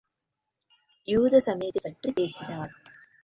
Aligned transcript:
யூத 1.07 1.39
சமயத்தைப் 1.39 1.83
பற்றிப் 1.83 2.15
பேசினார். 2.15 2.71